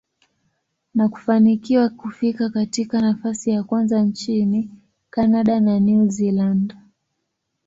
[0.95, 4.69] na kufanikiwa kufika katika nafasi ya kwanza nchini
[5.09, 6.75] Canada na New Zealand.